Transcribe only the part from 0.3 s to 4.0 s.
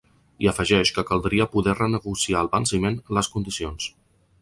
I afegeix que caldria poder renegociar al venciment les condicions.